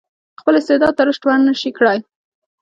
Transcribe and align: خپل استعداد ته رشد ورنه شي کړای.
خپل 0.39 0.53
استعداد 0.57 0.93
ته 0.97 1.03
رشد 1.09 1.23
ورنه 1.25 1.53
شي 1.61 1.69
کړای. 1.77 1.99